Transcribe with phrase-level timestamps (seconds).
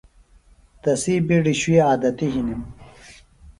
[0.81, 2.61] تسی بِیڈیۡ شُوئی عادتیۡ ہِنم۔